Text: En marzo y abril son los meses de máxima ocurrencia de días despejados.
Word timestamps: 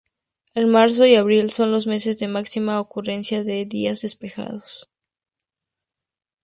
En 0.55 0.67
marzo 0.67 1.05
y 1.05 1.13
abril 1.13 1.51
son 1.51 1.71
los 1.71 1.85
meses 1.85 2.17
de 2.17 2.27
máxima 2.27 2.79
ocurrencia 2.81 3.43
de 3.43 3.65
días 3.67 4.01
despejados. 4.01 4.89